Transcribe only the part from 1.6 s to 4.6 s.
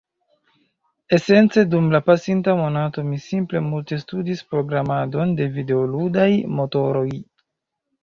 dum la pasinta monato mi simple multe studis